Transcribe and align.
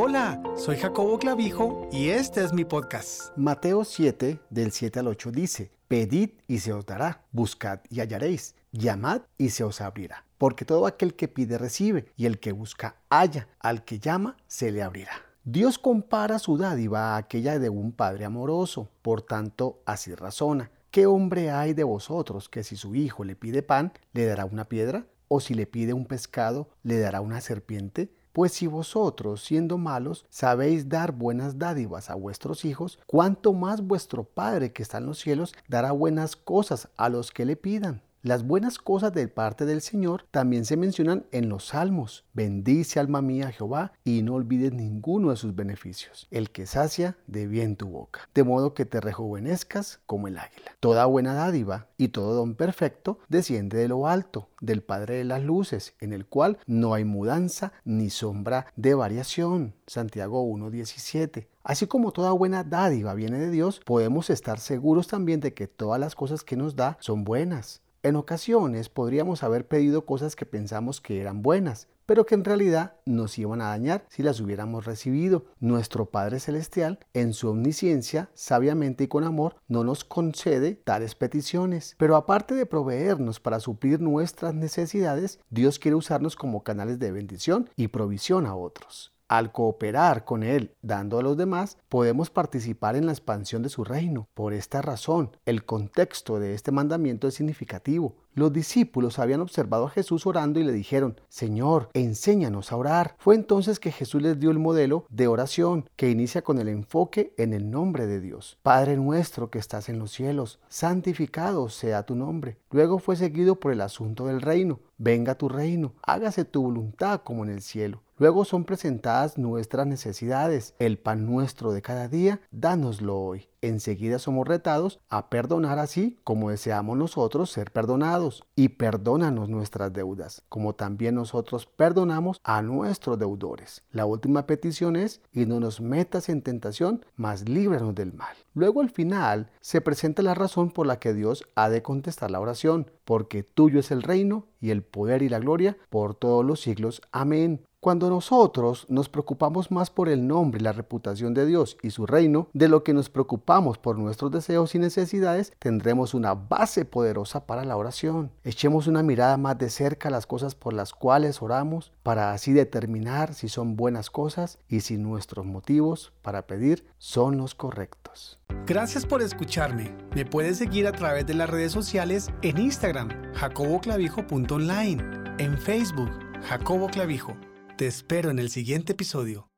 Hola, 0.00 0.40
soy 0.56 0.76
Jacobo 0.76 1.18
Clavijo 1.18 1.88
y 1.90 2.10
este 2.10 2.44
es 2.44 2.52
mi 2.52 2.64
podcast. 2.64 3.36
Mateo 3.36 3.84
7, 3.84 4.38
del 4.48 4.70
7 4.70 5.00
al 5.00 5.08
8 5.08 5.32
dice, 5.32 5.72
Pedid 5.88 6.30
y 6.46 6.60
se 6.60 6.72
os 6.72 6.86
dará, 6.86 7.24
buscad 7.32 7.80
y 7.90 7.98
hallaréis, 7.98 8.54
llamad 8.70 9.22
y 9.38 9.48
se 9.50 9.64
os 9.64 9.80
abrirá. 9.80 10.24
Porque 10.38 10.64
todo 10.64 10.86
aquel 10.86 11.16
que 11.16 11.26
pide 11.26 11.58
recibe, 11.58 12.12
y 12.16 12.26
el 12.26 12.38
que 12.38 12.52
busca 12.52 12.94
halla, 13.10 13.48
al 13.58 13.84
que 13.84 13.98
llama 13.98 14.36
se 14.46 14.70
le 14.70 14.84
abrirá. 14.84 15.10
Dios 15.42 15.80
compara 15.80 16.38
su 16.38 16.56
dádiva 16.56 17.14
a 17.14 17.16
aquella 17.16 17.58
de 17.58 17.68
un 17.68 17.90
padre 17.90 18.24
amoroso, 18.24 18.88
por 19.02 19.22
tanto 19.22 19.82
así 19.84 20.14
razona. 20.14 20.70
¿Qué 20.92 21.06
hombre 21.06 21.50
hay 21.50 21.74
de 21.74 21.82
vosotros 21.82 22.48
que 22.48 22.62
si 22.62 22.76
su 22.76 22.94
hijo 22.94 23.24
le 23.24 23.34
pide 23.34 23.64
pan, 23.64 23.92
le 24.12 24.26
dará 24.26 24.44
una 24.44 24.66
piedra? 24.66 25.06
¿O 25.26 25.40
si 25.40 25.54
le 25.54 25.66
pide 25.66 25.92
un 25.92 26.06
pescado, 26.06 26.68
le 26.84 27.00
dará 27.00 27.20
una 27.20 27.40
serpiente? 27.40 28.12
Pues 28.38 28.52
si 28.52 28.68
vosotros, 28.68 29.42
siendo 29.42 29.78
malos, 29.78 30.24
sabéis 30.30 30.88
dar 30.88 31.10
buenas 31.10 31.58
dádivas 31.58 32.08
a 32.08 32.14
vuestros 32.14 32.64
hijos, 32.64 33.00
cuánto 33.04 33.52
más 33.52 33.82
vuestro 33.82 34.22
Padre 34.22 34.72
que 34.72 34.80
está 34.80 34.98
en 34.98 35.06
los 35.06 35.18
cielos 35.18 35.52
dará 35.66 35.90
buenas 35.90 36.36
cosas 36.36 36.88
a 36.96 37.08
los 37.08 37.32
que 37.32 37.44
le 37.44 37.56
pidan. 37.56 38.00
Las 38.28 38.46
buenas 38.46 38.76
cosas 38.76 39.14
de 39.14 39.26
parte 39.26 39.64
del 39.64 39.80
Señor 39.80 40.26
también 40.30 40.66
se 40.66 40.76
mencionan 40.76 41.24
en 41.32 41.48
los 41.48 41.68
salmos. 41.68 42.26
Bendice 42.34 43.00
alma 43.00 43.22
mía 43.22 43.50
Jehová 43.52 43.94
y 44.04 44.20
no 44.20 44.34
olvides 44.34 44.74
ninguno 44.74 45.30
de 45.30 45.36
sus 45.36 45.54
beneficios. 45.54 46.28
El 46.30 46.50
que 46.50 46.66
sacia 46.66 47.16
de 47.26 47.46
bien 47.46 47.76
tu 47.76 47.88
boca, 47.88 48.28
de 48.34 48.44
modo 48.44 48.74
que 48.74 48.84
te 48.84 49.00
rejuvenezcas 49.00 50.00
como 50.04 50.28
el 50.28 50.36
águila. 50.36 50.76
Toda 50.78 51.06
buena 51.06 51.32
dádiva 51.32 51.86
y 51.96 52.08
todo 52.08 52.34
don 52.34 52.54
perfecto 52.54 53.18
desciende 53.30 53.78
de 53.78 53.88
lo 53.88 54.06
alto, 54.06 54.50
del 54.60 54.82
Padre 54.82 55.16
de 55.16 55.24
las 55.24 55.42
Luces, 55.42 55.94
en 55.98 56.12
el 56.12 56.26
cual 56.26 56.58
no 56.66 56.92
hay 56.92 57.04
mudanza 57.04 57.72
ni 57.86 58.10
sombra 58.10 58.66
de 58.76 58.92
variación. 58.92 59.72
Santiago 59.86 60.44
1.17. 60.44 61.46
Así 61.62 61.86
como 61.86 62.12
toda 62.12 62.32
buena 62.32 62.62
dádiva 62.62 63.14
viene 63.14 63.38
de 63.38 63.50
Dios, 63.50 63.80
podemos 63.86 64.28
estar 64.28 64.60
seguros 64.60 65.08
también 65.08 65.40
de 65.40 65.54
que 65.54 65.66
todas 65.66 65.98
las 65.98 66.14
cosas 66.14 66.44
que 66.44 66.56
nos 66.56 66.76
da 66.76 66.98
son 67.00 67.24
buenas. 67.24 67.80
En 68.04 68.14
ocasiones 68.14 68.88
podríamos 68.88 69.42
haber 69.42 69.66
pedido 69.66 70.06
cosas 70.06 70.36
que 70.36 70.46
pensamos 70.46 71.00
que 71.00 71.20
eran 71.20 71.42
buenas, 71.42 71.88
pero 72.06 72.24
que 72.26 72.36
en 72.36 72.44
realidad 72.44 72.94
nos 73.04 73.36
iban 73.38 73.60
a 73.60 73.70
dañar 73.70 74.06
si 74.08 74.22
las 74.22 74.40
hubiéramos 74.40 74.84
recibido. 74.84 75.46
Nuestro 75.58 76.06
Padre 76.06 76.38
Celestial, 76.38 77.00
en 77.12 77.32
su 77.32 77.50
omnisciencia, 77.50 78.30
sabiamente 78.34 79.04
y 79.04 79.08
con 79.08 79.24
amor, 79.24 79.56
no 79.66 79.82
nos 79.82 80.04
concede 80.04 80.74
tales 80.76 81.16
peticiones. 81.16 81.96
Pero 81.98 82.14
aparte 82.14 82.54
de 82.54 82.66
proveernos 82.66 83.40
para 83.40 83.58
suplir 83.58 84.00
nuestras 84.00 84.54
necesidades, 84.54 85.40
Dios 85.50 85.80
quiere 85.80 85.96
usarnos 85.96 86.36
como 86.36 86.62
canales 86.62 87.00
de 87.00 87.10
bendición 87.10 87.68
y 87.74 87.88
provisión 87.88 88.46
a 88.46 88.54
otros. 88.54 89.12
Al 89.28 89.52
cooperar 89.52 90.24
con 90.24 90.42
Él, 90.42 90.74
dando 90.80 91.18
a 91.18 91.22
los 91.22 91.36
demás, 91.36 91.76
podemos 91.90 92.30
participar 92.30 92.96
en 92.96 93.04
la 93.04 93.12
expansión 93.12 93.62
de 93.62 93.68
su 93.68 93.84
reino. 93.84 94.26
Por 94.32 94.54
esta 94.54 94.80
razón, 94.80 95.36
el 95.44 95.66
contexto 95.66 96.40
de 96.40 96.54
este 96.54 96.72
mandamiento 96.72 97.28
es 97.28 97.34
significativo. 97.34 98.16
Los 98.34 98.52
discípulos 98.52 99.18
habían 99.18 99.40
observado 99.40 99.86
a 99.86 99.90
Jesús 99.90 100.26
orando 100.26 100.60
y 100.60 100.64
le 100.64 100.72
dijeron, 100.72 101.20
Señor, 101.28 101.90
enséñanos 101.92 102.70
a 102.70 102.76
orar. 102.76 103.16
Fue 103.18 103.34
entonces 103.34 103.80
que 103.80 103.90
Jesús 103.90 104.22
les 104.22 104.38
dio 104.38 104.50
el 104.50 104.58
modelo 104.58 105.06
de 105.08 105.26
oración 105.26 105.88
que 105.96 106.10
inicia 106.10 106.42
con 106.42 106.58
el 106.58 106.68
enfoque 106.68 107.34
en 107.36 107.52
el 107.52 107.70
nombre 107.70 108.06
de 108.06 108.20
Dios. 108.20 108.58
Padre 108.62 108.96
nuestro 108.96 109.50
que 109.50 109.58
estás 109.58 109.88
en 109.88 109.98
los 109.98 110.12
cielos, 110.12 110.60
santificado 110.68 111.68
sea 111.68 112.04
tu 112.04 112.14
nombre. 112.14 112.58
Luego 112.70 112.98
fue 112.98 113.16
seguido 113.16 113.56
por 113.56 113.72
el 113.72 113.80
asunto 113.80 114.26
del 114.26 114.40
reino. 114.40 114.80
Venga 114.98 115.36
tu 115.36 115.48
reino, 115.48 115.94
hágase 116.02 116.44
tu 116.44 116.62
voluntad 116.62 117.22
como 117.22 117.44
en 117.44 117.50
el 117.50 117.62
cielo. 117.62 118.02
Luego 118.18 118.44
son 118.44 118.64
presentadas 118.64 119.38
nuestras 119.38 119.86
necesidades. 119.86 120.74
El 120.80 120.98
pan 120.98 121.24
nuestro 121.24 121.72
de 121.72 121.82
cada 121.82 122.08
día, 122.08 122.40
dánoslo 122.50 123.16
hoy. 123.16 123.48
Enseguida 123.60 124.18
somos 124.18 124.46
retados 124.46 125.00
a 125.08 125.30
perdonar 125.30 125.78
así 125.78 126.16
como 126.24 126.50
deseamos 126.50 126.96
nosotros 126.96 127.50
ser 127.50 127.72
perdonados. 127.72 128.44
Y 128.54 128.70
perdónanos 128.70 129.48
nuestras 129.48 129.92
deudas, 129.92 130.42
como 130.48 130.74
también 130.74 131.14
nosotros 131.14 131.66
perdonamos 131.66 132.40
a 132.44 132.62
nuestros 132.62 133.18
deudores. 133.18 133.82
La 133.90 134.06
última 134.06 134.46
petición 134.46 134.96
es, 134.96 135.20
y 135.32 135.46
no 135.46 135.60
nos 135.60 135.80
metas 135.80 136.28
en 136.28 136.42
tentación, 136.42 137.04
mas 137.16 137.48
líbranos 137.48 137.94
del 137.94 138.12
mal. 138.12 138.36
Luego 138.54 138.80
al 138.80 138.90
final 138.90 139.50
se 139.60 139.80
presenta 139.80 140.22
la 140.22 140.34
razón 140.34 140.70
por 140.70 140.86
la 140.86 140.98
que 140.98 141.14
Dios 141.14 141.44
ha 141.54 141.68
de 141.68 141.82
contestar 141.82 142.30
la 142.30 142.40
oración, 142.40 142.90
porque 143.04 143.42
tuyo 143.42 143.80
es 143.80 143.90
el 143.90 144.02
reino 144.02 144.46
y 144.60 144.70
el 144.70 144.82
poder 144.82 145.22
y 145.22 145.28
la 145.28 145.38
gloria 145.38 145.76
por 145.88 146.14
todos 146.14 146.44
los 146.44 146.60
siglos. 146.60 147.00
Amén. 147.12 147.62
Cuando 147.80 148.10
nosotros 148.10 148.86
nos 148.88 149.08
preocupamos 149.08 149.70
más 149.70 149.88
por 149.88 150.08
el 150.08 150.26
nombre 150.26 150.58
y 150.58 150.64
la 150.64 150.72
reputación 150.72 151.32
de 151.32 151.46
Dios 151.46 151.78
y 151.80 151.90
su 151.90 152.06
reino, 152.06 152.48
de 152.52 152.66
lo 152.66 152.82
que 152.82 152.92
nos 152.92 153.08
preocupamos 153.08 153.78
por 153.78 153.96
nuestros 153.96 154.32
deseos 154.32 154.74
y 154.74 154.80
necesidades, 154.80 155.52
tendremos 155.60 156.12
una 156.12 156.34
base 156.34 156.84
poderosa 156.84 157.46
para 157.46 157.64
la 157.64 157.76
oración. 157.76 158.32
Echemos 158.42 158.88
una 158.88 159.04
mirada 159.04 159.36
más 159.36 159.58
de 159.58 159.70
cerca 159.70 160.08
a 160.08 160.10
las 160.10 160.26
cosas 160.26 160.56
por 160.56 160.74
las 160.74 160.92
cuales 160.92 161.40
oramos, 161.40 161.92
para 162.02 162.32
así 162.32 162.52
determinar 162.52 163.32
si 163.32 163.48
son 163.48 163.76
buenas 163.76 164.10
cosas 164.10 164.58
y 164.68 164.80
si 164.80 164.98
nuestros 164.98 165.46
motivos 165.46 166.12
para 166.20 166.48
pedir 166.48 166.84
son 166.98 167.36
los 167.36 167.54
correctos. 167.54 168.40
Gracias 168.66 169.06
por 169.06 169.22
escucharme. 169.22 169.96
Me 170.16 170.26
puedes 170.26 170.58
seguir 170.58 170.88
a 170.88 170.92
través 170.92 171.28
de 171.28 171.34
las 171.34 171.48
redes 171.48 171.70
sociales 171.70 172.28
en 172.42 172.58
Instagram, 172.58 173.08
jacoboclavijo.online, 173.34 175.04
en 175.38 175.56
Facebook, 175.56 176.10
Jacobo 176.42 176.88
Clavijo. 176.88 177.36
Te 177.78 177.86
espero 177.86 178.30
en 178.30 178.40
el 178.40 178.50
siguiente 178.50 178.94
episodio. 178.94 179.52